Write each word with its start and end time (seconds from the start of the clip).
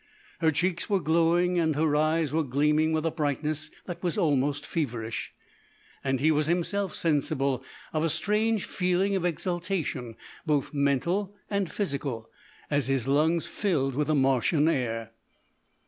Her 0.39 0.49
cheeks 0.49 0.89
were 0.89 0.99
glowing 0.99 1.59
and 1.59 1.75
her 1.75 1.95
eyes 1.95 2.33
were 2.33 2.41
gleaming 2.41 2.91
with 2.91 3.05
a 3.05 3.11
brightness 3.11 3.69
that 3.85 4.01
was 4.01 4.17
almost 4.17 4.65
feverish, 4.65 5.31
and 6.03 6.19
he 6.19 6.31
was 6.31 6.47
himself 6.47 6.95
sensible 6.95 7.63
of 7.93 8.03
a 8.03 8.09
strange 8.09 8.65
feeling 8.65 9.15
of 9.15 9.25
exultation, 9.25 10.15
both 10.43 10.73
mental 10.73 11.35
and 11.51 11.71
physical, 11.71 12.31
as 12.71 12.87
his 12.87 13.07
lungs 13.07 13.45
filled 13.45 13.93
with 13.93 14.07
the 14.07 14.15
Martian 14.15 14.67
air. 14.67 15.11